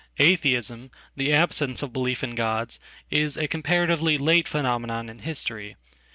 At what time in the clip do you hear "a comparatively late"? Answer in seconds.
3.37-4.47